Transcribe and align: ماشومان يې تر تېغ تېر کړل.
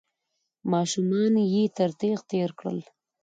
ماشومان 0.71 1.33
يې 1.53 1.63
تر 1.77 1.89
تېغ 1.99 2.19
تېر 2.31 2.49
کړل. 2.59 2.79